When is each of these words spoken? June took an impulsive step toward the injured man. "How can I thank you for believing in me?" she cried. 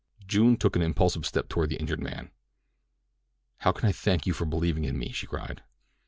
June 0.25 0.57
took 0.57 0.75
an 0.75 0.81
impulsive 0.81 1.27
step 1.27 1.47
toward 1.47 1.69
the 1.69 1.75
injured 1.77 2.01
man. 2.01 2.31
"How 3.59 3.71
can 3.71 3.87
I 3.87 3.91
thank 3.91 4.25
you 4.25 4.33
for 4.33 4.45
believing 4.45 4.83
in 4.83 4.97
me?" 4.97 5.11
she 5.11 5.27
cried. 5.27 5.61